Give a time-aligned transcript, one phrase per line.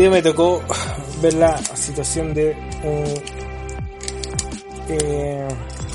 [0.00, 0.62] Día me tocó
[1.20, 2.56] ver la situación de
[4.88, 5.46] eh,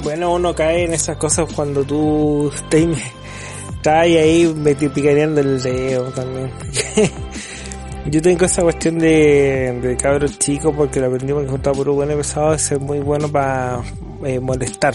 [0.03, 4.45] bueno, uno cae en esas cosas cuando tú estás, ahí
[4.93, 6.51] picareando el dedo también.
[8.05, 11.95] Yo tengo esa cuestión de, de cabros chicos porque lo aprendí porque juntaba por un
[11.95, 13.81] buen pesado es muy bueno para
[14.23, 14.93] eh, molestar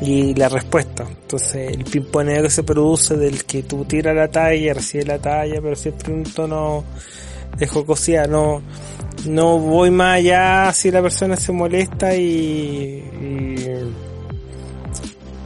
[0.00, 1.04] y la respuesta.
[1.06, 5.60] Entonces el pimponeo que se produce del que tú tiras la talla, recibes la talla,
[5.60, 6.84] pero siempre un tono
[7.56, 8.62] de jocosidad, no,
[9.26, 13.04] no voy más allá si la persona se molesta y,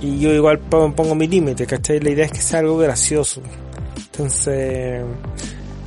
[0.00, 2.00] y, yo igual pongo mi límite, ¿cachai?
[2.00, 3.42] La idea es que sea algo gracioso.
[3.96, 5.02] Entonces,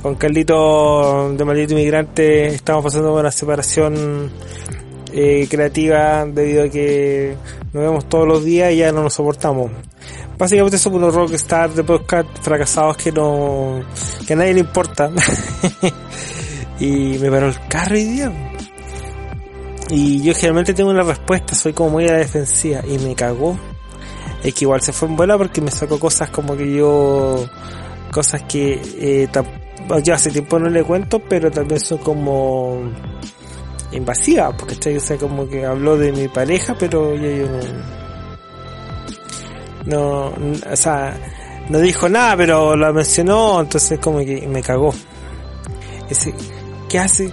[0.02, 4.30] con Carlito de Maldito Inmigrante estamos pasando una separación
[5.12, 7.36] eh, creativa debido a que
[7.72, 9.70] nos vemos todos los días y ya no nos soportamos.
[10.38, 13.84] Básicamente somos unos rockstar de podcast fracasados que no,
[14.26, 15.10] que a nadie le importa.
[16.80, 18.32] y me paró el carro y día.
[19.90, 23.58] Y yo generalmente tengo una respuesta, soy como muy a la defensiva y me cagó.
[24.42, 27.44] Es que igual se fue en vuela porque me sacó cosas como que yo,
[28.10, 29.28] cosas que eh,
[30.02, 32.80] ya hace tiempo no le cuento, pero también son como
[33.92, 37.60] invasivas, porque o sea, como que habló de mi pareja, pero yo, yo no,
[39.86, 40.32] no,
[40.70, 41.16] o sea,
[41.68, 44.92] no dijo nada, pero la mencionó, entonces como que me cagó.
[46.08, 46.34] Ese,
[46.88, 47.30] ¿qué hace?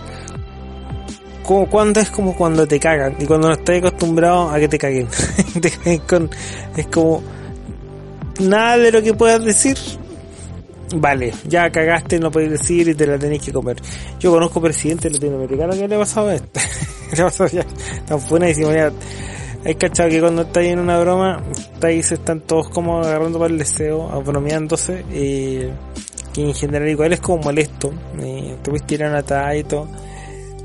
[1.43, 4.77] Como cuando es como cuando te cagan y cuando no estás acostumbrado a que te
[4.77, 5.07] caguen.
[6.75, 7.23] es como
[8.39, 9.77] nada de lo que puedas decir.
[10.95, 13.77] Vale, ya cagaste, no podéis decir y te la tenéis que comer.
[14.19, 16.59] Yo conozco presidente latinoamericano que le ha pasado esto.
[17.15, 17.65] le ha pasado ya
[18.05, 18.91] tan buenísimo ya.
[19.65, 23.59] Hay cachado que cuando estáis en una broma, estáis, están todos como agarrando para el
[23.59, 25.67] deseo, bromeándose, y
[26.33, 29.89] que en general igual es como molesto, y te puedes tirar una y todo.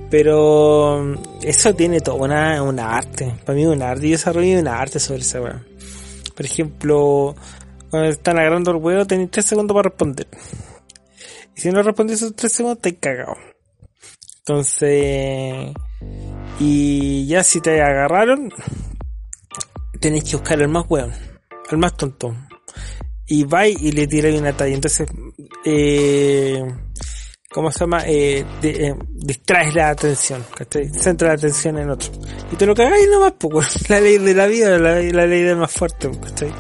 [0.09, 3.35] Pero mm, eso tiene todo una, una arte.
[3.45, 4.07] Para mí un arte.
[4.07, 5.65] Yo desarrollo una arte sobre esa weá.
[6.37, 7.35] Por ejemplo,
[7.93, 10.27] cuando están agarrando el huevo, tenéis 3 segundos para responder.
[11.55, 13.35] Y si no respondís esos 3 segundos, te cagado.
[14.39, 15.75] Entonces,
[16.59, 18.49] y ya si te agarraron,
[20.01, 21.13] tenéis que buscar al más hueón,
[21.71, 22.35] al más tonto.
[23.27, 24.75] Y vais y le tiráis una talla.
[24.75, 25.07] Entonces,
[25.67, 26.65] eh,
[27.51, 28.05] ¿cómo se llama?
[28.07, 30.43] Eh, eh, distraes la atención,
[30.99, 32.11] Centra la atención en otro.
[32.51, 35.59] Y te lo cagáis nomás, pues, la ley de la vida, la, la ley del
[35.59, 36.55] más fuerte, ¿cachai?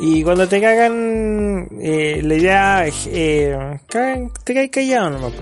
[0.00, 5.32] Y cuando te cagan, eh, la idea eh, te caes callado nomás.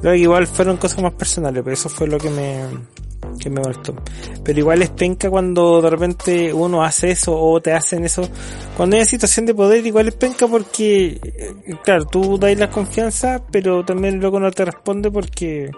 [0.00, 2.60] Que igual fueron cosas más personales, pero eso fue lo que me,
[3.38, 3.94] que me molestó.
[4.42, 8.28] Pero igual es penca cuando de repente uno hace eso o te hacen eso.
[8.76, 13.42] Cuando hay situación de poder, igual es penca porque, eh, claro, tú dais la confianza,
[13.50, 15.70] pero también luego no te responde porque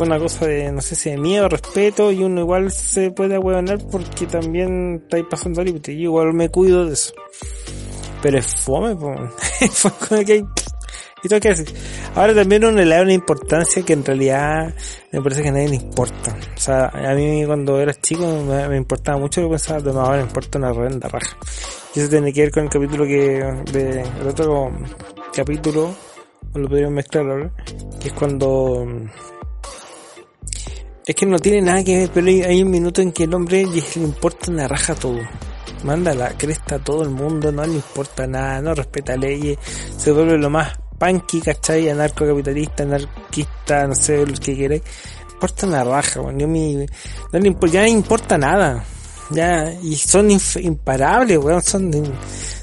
[0.00, 3.78] una cosa de, no sé si de miedo, respeto, y uno igual se puede ahueonar
[3.90, 5.94] porque también estáis pasando límite.
[5.94, 7.12] Yo igual me cuido de eso.
[8.22, 10.24] Pero es fome, pues.
[10.26, 10.44] que
[11.22, 11.74] y todo que decir.
[12.14, 14.72] Ahora también uno le da una importancia que en realidad
[15.10, 16.36] me parece que a nadie le importa.
[16.56, 20.22] O sea, a mí cuando era chico me, importaba mucho que pensaba, no, ahora me
[20.22, 21.36] importa una renda raja.
[21.94, 23.42] Y eso tiene que ver con el capítulo que,
[23.72, 24.70] de, el otro
[25.34, 25.94] capítulo,
[26.54, 27.50] lo podríamos mezclar ahora,
[28.00, 28.86] que es cuando
[31.08, 33.64] es que no tiene nada que ver, pero hay un minuto en que el hombre
[33.64, 35.18] le importa una raja todo.
[35.82, 39.56] Manda la cresta a todo el mundo, no le importa nada, no respeta leyes,
[39.96, 41.88] se vuelve lo más punky, ¿cachai?
[41.88, 44.82] Anarcocapitalista, anarquista, no sé, lo que queréis.
[45.32, 46.86] Importa una raja, bueno, no le,
[47.72, 48.84] ya no le importa nada.
[49.30, 51.90] Ya, y son imparables, weón, son,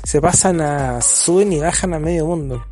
[0.03, 2.63] se pasan a, suben y bajan a medio mundo.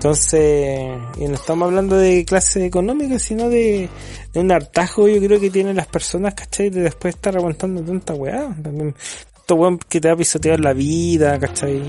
[0.00, 0.80] Entonces,
[1.18, 3.86] y no estamos hablando de clase económica, sino de,
[4.34, 6.70] un hartajo yo creo que tienen las personas, ¿cachai?
[6.70, 8.48] De después estar aguantando tanta weá.
[8.62, 8.94] También,
[9.34, 11.82] tanto weón que te ha pisoteado la vida, ¿cachai?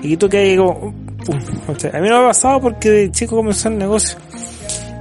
[0.00, 0.94] Y tú que hay como,
[1.92, 4.16] A mí no me ha pasado porque de chico comenzó el negocio.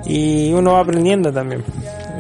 [0.06, 1.64] Y uno va aprendiendo también.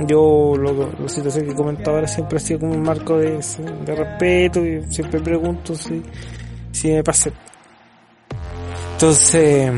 [0.07, 3.41] Yo, lo, la situación que he comentado ahora siempre ha sido como un marco de,
[3.85, 6.01] respeto y siempre pregunto si,
[6.71, 7.31] si me pasa.
[8.93, 9.71] Entonces,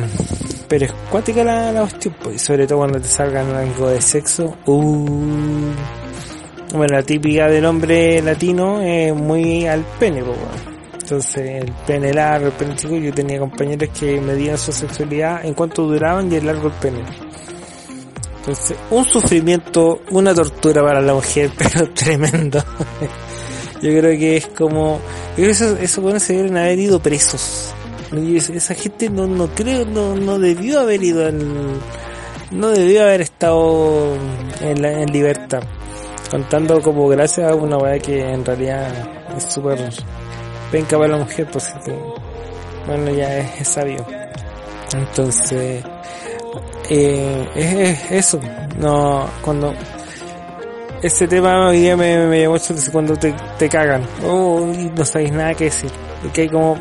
[0.69, 4.55] pero es cuática la, la cuestión, pues, sobre todo cuando te salgan algo de sexo.
[4.67, 5.71] Uh,
[6.71, 10.37] bueno, la típica del hombre latino es muy al pene, pues,
[11.01, 15.55] Entonces, el pene largo, el pene chico, yo tenía compañeros que medían su sexualidad en
[15.55, 16.99] cuanto duraban y el largo el pene.
[18.37, 22.63] Entonces, un sufrimiento, una tortura para la mujer, pero tremendo.
[23.81, 24.99] yo creo que es como,
[25.29, 27.73] yo creo que eso, eso bueno, se deben haber ido presos
[28.11, 31.37] esa gente no, no creo, no, no debió haber ido al,
[32.51, 34.15] no debió haber estado
[34.61, 35.61] en, la, en libertad.
[36.31, 38.91] Contando como gracias a una weá que en realidad
[39.35, 39.79] es súper
[40.71, 41.73] penca para la mujer, pues
[42.85, 44.05] bueno, ya es, sabio.
[44.93, 45.83] Entonces,
[46.89, 48.39] eh, es, eso.
[48.79, 49.73] No, cuando
[51.01, 54.03] ese tema hoy día me, me llamó mucho cuando te, te cagan.
[54.23, 55.91] Oh, no sabéis nada que decir.
[56.33, 56.77] Que hay como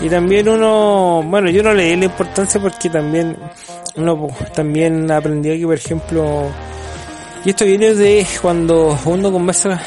[0.00, 3.36] y también uno, bueno, yo no le di la importancia porque también
[3.96, 6.42] uno también aprendió que, por ejemplo,
[7.44, 9.80] y esto viene de cuando uno conversa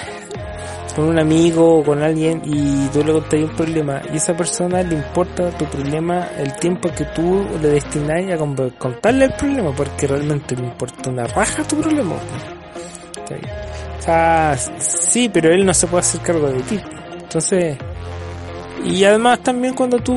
[0.95, 4.81] con un amigo o con alguien y tú le contas un problema y esa persona
[4.81, 8.37] le importa tu problema el tiempo que tú le destinas a
[8.77, 12.15] contarle el problema porque realmente le importa una raja tu problema.
[12.15, 16.79] O sea, sí, pero él no se puede hacer cargo de ti.
[17.21, 17.77] Entonces,
[18.85, 20.15] y además también cuando tú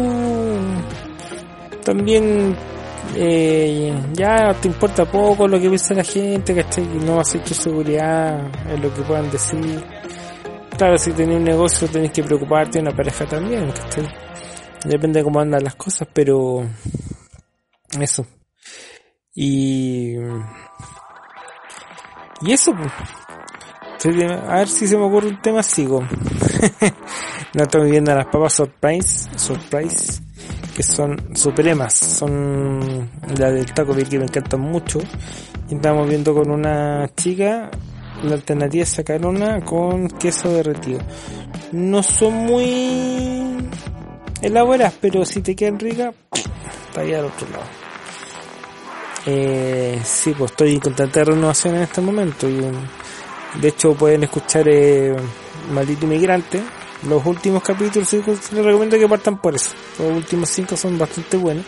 [1.85, 2.57] también
[3.17, 6.87] eh, ya te importa poco lo que piensa la gente, ¿cachai?
[6.87, 9.85] No vas a tu seguridad en lo que puedan decir.
[10.77, 14.09] Claro, si tenés un negocio tenés que preocuparte, una pareja también, ¿cachai?
[14.85, 16.67] Depende de cómo andan las cosas, pero
[18.01, 18.27] eso.
[19.35, 20.17] Y
[22.45, 22.93] y eso, pues.
[24.05, 26.01] A ver si se me ocurre un tema, sigo.
[27.55, 30.21] no estoy viendo las papas surprise, surprise,
[30.75, 33.09] que son supremas, son
[33.39, 34.99] la del Taco que me encantan mucho.
[35.71, 37.71] Y estamos viendo con una chica,
[38.25, 40.99] la alternativa es sacar una con queso derretido.
[41.71, 43.57] No son muy
[44.41, 46.13] elaboradas, pero si te quedan ricas,
[46.89, 47.83] está ahí al otro lado.
[49.27, 52.61] Eh, sí, pues estoy con tanta renovación en este momento y
[53.61, 55.15] de hecho pueden escuchar eh,
[55.73, 56.63] Maldito Inmigrante.
[57.09, 59.71] Los últimos capítulos sí, les recomiendo que partan por eso.
[59.99, 61.65] Los últimos cinco son bastante buenos.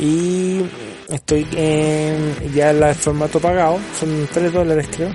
[0.00, 0.62] Y
[1.08, 5.12] estoy en ya el formato pagado, son 3 dólares creo.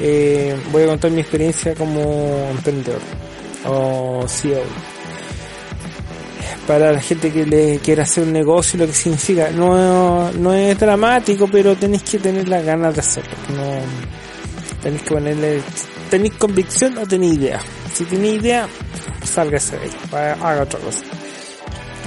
[0.00, 3.00] Eh, voy a contar mi experiencia como emprendedor
[3.66, 4.62] o CEO.
[6.66, 10.78] Para la gente que le quiera hacer un negocio, lo que significa, no, no es
[10.78, 13.30] dramático, pero tenéis que tener las ganas de hacerlo.
[14.82, 15.62] Tenéis que ponerle,
[16.10, 17.60] tenéis convicción o tenéis idea.
[17.92, 18.68] Si tenéis idea,
[19.24, 21.04] sálgase de ahí, haga otra cosa.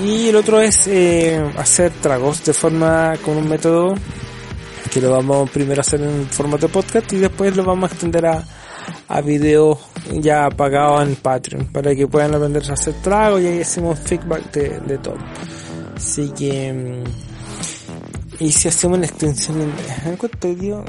[0.01, 3.93] Y el otro es eh, hacer tragos de forma con un método
[4.91, 8.25] que lo vamos primero a hacer en formato podcast y después lo vamos a extender
[8.25, 8.43] a,
[9.07, 9.77] a videos
[10.11, 14.51] ya pagados en Patreon para que puedan aprender a hacer tragos y ahí hacemos feedback
[14.51, 15.17] de, de todo.
[15.95, 19.61] Así que, mm, y si hacemos una extensión
[20.05, 20.83] en, cuánto digo?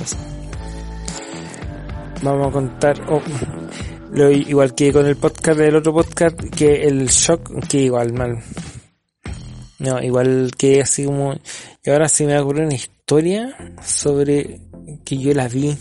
[2.25, 2.97] Vamos a contar,
[4.13, 8.43] lo, igual que con el podcast del otro podcast, que el shock, que igual mal.
[9.79, 11.35] No, igual que así como,
[11.85, 14.61] y ahora se me ocurrió una historia sobre
[15.05, 15.77] que yo la vi,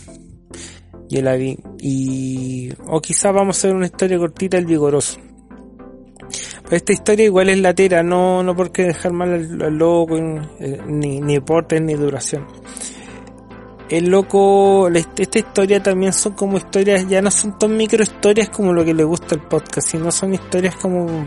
[1.08, 5.18] yo la vi, y, o quizás vamos a hacer una historia cortita, el vigoroso.
[6.64, 11.20] Pero esta historia igual es latera, no, no porque dejar mal al, loco, eh, ni,
[11.20, 12.46] ni deportes ni duración
[13.88, 18.72] el loco, esta historia también son como historias, ya no son tan micro historias como
[18.72, 21.26] lo que le gusta el podcast, sino son historias como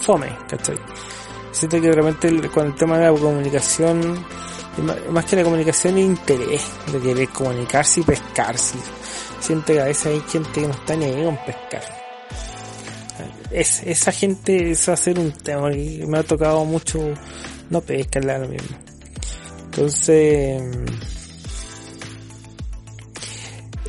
[0.00, 0.76] fome, ¿cachai?
[1.52, 4.24] Siento que realmente con el tema de la comunicación,
[5.10, 8.78] más que la comunicación, el interés de querer comunicarse y pescarse.
[9.40, 11.82] Siento que a veces hay gente que no está ni ahí con pescar.
[13.50, 17.00] Es, esa gente, es hacer un tema que me ha tocado mucho,
[17.70, 18.76] no pescarle a lo mismo.
[19.64, 20.62] Entonces,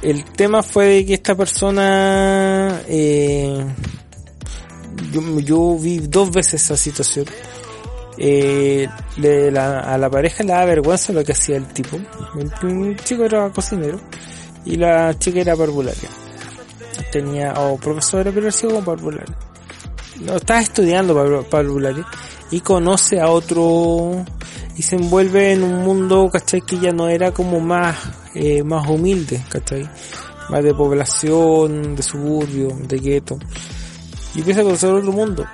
[0.01, 3.65] el tema fue de que esta persona, eh,
[5.43, 7.25] yo, vi dos veces esa situación.
[8.17, 8.87] Eh,
[9.57, 11.97] a la pareja le da vergüenza lo que hacía el tipo.
[12.37, 13.99] El, chico era cocinero
[14.65, 16.09] y la chica era parvularia.
[17.11, 19.35] Tenía, o profesora, pero sido como parvularia.
[20.21, 22.05] No, estaba estudiando parvularia
[22.51, 24.25] y conoce a otro
[24.79, 26.61] y se envuelve en un mundo, ¿cachai?
[26.61, 27.97] Que ya no era como más,
[28.33, 29.89] eh, más humilde, ¿cachai?
[30.49, 33.37] Más de población, de suburbio, de gueto.
[34.33, 35.45] Y empieza a conocer otro mundo.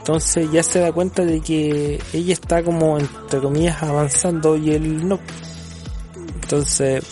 [0.00, 5.08] Entonces ya se da cuenta de que ella está como, entre comillas, avanzando y él
[5.08, 5.18] no.
[6.42, 7.02] Entonces,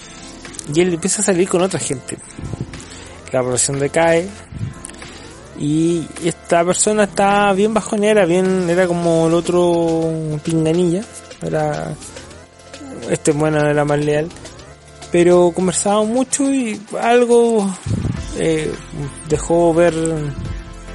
[0.74, 2.18] y él empieza a salir con otra gente.
[3.32, 4.28] La relación decae.
[5.58, 10.04] Y esta persona está bien bajonera, bien, era como el otro
[10.44, 11.02] pinganilla
[11.42, 11.94] era
[13.08, 14.28] este bueno era más leal.
[15.12, 17.68] Pero conversábamos mucho y algo
[18.38, 18.72] eh,
[19.28, 19.94] dejó ver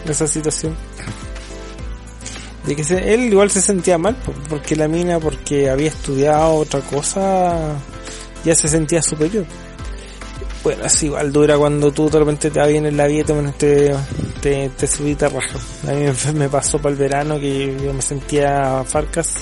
[0.08, 0.76] esa situación.
[2.66, 4.16] De que él igual se sentía mal
[4.50, 7.76] porque la mina porque había estudiado otra cosa
[8.44, 9.46] ya se sentía superior.
[10.64, 13.94] Bueno así igual dura cuando tú de te va bien en la vida te,
[14.42, 15.60] te, te subí te raja.
[15.88, 19.36] A mí me pasó para el verano que yo me sentía Farcas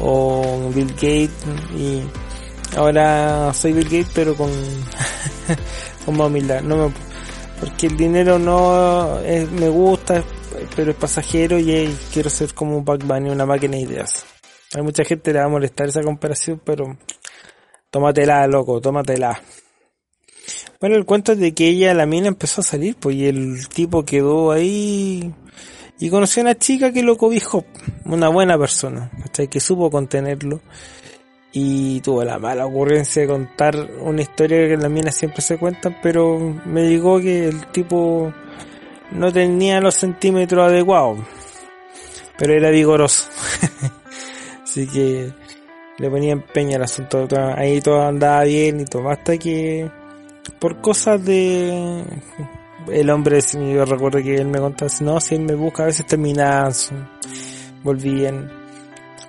[0.00, 1.44] o Bill Gates
[1.76, 2.02] y
[2.76, 4.50] ahora soy Bill Gates pero con
[6.04, 6.94] con más humildad no me,
[7.60, 10.24] porque el dinero no es, me gusta
[10.76, 14.24] pero es pasajero y quiero ser como un Bunny, una máquina de ideas.
[14.74, 16.96] Hay mucha gente le va a molestar esa comparación, pero
[17.90, 19.40] tómatela, loco, tómatela.
[20.80, 23.68] Bueno, el cuento es de que ella, la mina, empezó a salir, pues, y el
[23.68, 25.32] tipo quedó ahí
[25.98, 27.64] y conoció a una chica que lo cobijó,
[28.04, 30.60] una buena persona, hasta que supo contenerlo
[31.52, 35.96] y tuvo la mala ocurrencia de contar una historia que las minas siempre se cuentan,
[36.02, 38.32] pero me llegó que el tipo
[39.12, 41.20] no tenía los centímetros adecuados,
[42.36, 43.28] pero era vigoroso.
[44.64, 45.32] Así que
[45.98, 47.28] le ponía empeño al asunto.
[47.56, 49.08] Ahí todo andaba bien y todo.
[49.08, 49.88] Hasta que
[50.58, 52.02] por cosas de
[52.90, 56.06] el hombre, yo recuerdo que él me contaba, no, si él me busca, a veces
[56.06, 56.72] terminaban,
[57.82, 58.50] volvían.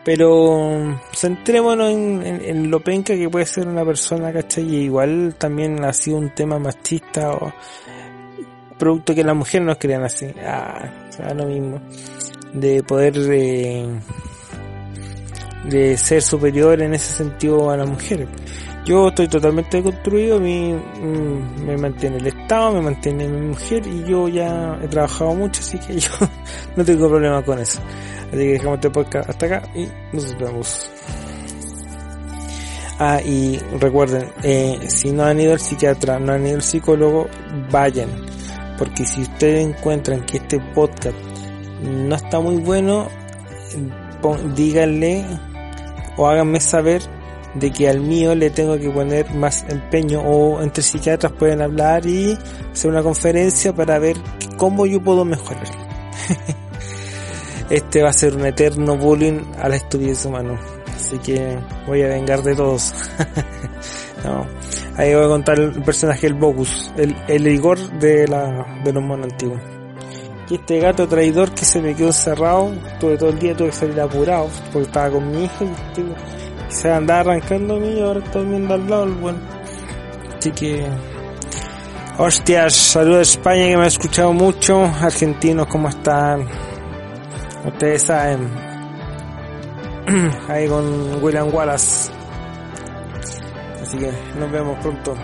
[0.04, 4.64] Pero centrémonos en, en, lo penca que puede ser una persona, ¿cachai?
[4.64, 7.52] Y igual también ha sido un tema machista o
[8.78, 10.28] producto que las mujeres nos crean así.
[10.46, 10.92] Ah,
[11.28, 11.82] o lo mismo.
[12.54, 13.88] De poder de,
[15.70, 18.28] de ser superior en ese sentido a las mujeres.
[18.86, 24.04] Yo estoy totalmente construido, mi, mm, me mantiene el Estado, me mantiene mi mujer y
[24.04, 26.12] yo ya he trabajado mucho, así que yo
[26.76, 27.80] no tengo problema con eso.
[28.28, 30.92] Así que dejamos este podcast hasta acá y nos vemos.
[33.00, 37.28] Ah, y recuerden, eh, si no han ido al psiquiatra, no han ido al psicólogo,
[37.72, 38.10] vayan
[38.78, 41.18] porque si ustedes encuentran que este podcast
[41.82, 43.08] no está muy bueno,
[44.56, 45.26] díganle
[46.18, 47.02] o háganme saber
[47.56, 52.06] de que al mío le tengo que poner más empeño o entre psiquiatras pueden hablar
[52.06, 52.38] y
[52.72, 54.18] hacer una conferencia para ver
[54.58, 55.68] cómo yo puedo mejorar.
[57.70, 60.60] este va a ser un eterno bullying a la estupidez humana.
[60.96, 61.58] Así que
[61.88, 62.94] voy a vengar de todos.
[64.24, 64.46] no.
[64.98, 69.04] Ahí voy a contar el personaje del Bogus, el, el Igor de, la, de los
[69.04, 69.60] monos antiguos.
[70.50, 73.76] Y este gato traidor que se me quedó encerrado, tuve todo el día, tuve que
[73.76, 78.20] salir apurado, porque estaba con mi hija y, se andaba arrancando a mí y ahora
[78.20, 79.40] está durmiendo al lado el bueno.
[80.38, 80.86] Así que,
[82.18, 86.48] hostias, saludos a España que me ha escuchado mucho, argentinos, ¿cómo están?
[87.66, 88.50] Ustedes saben,
[90.48, 92.12] ahí con William Wallace.
[93.82, 95.16] Así que nos vemos pronto.